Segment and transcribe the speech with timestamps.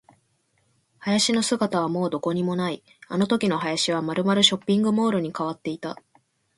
[1.05, 2.81] 林の姿はもうどこにもない。
[3.07, 5.95] あのときの林はまるまるショッピングモールに変わっていた。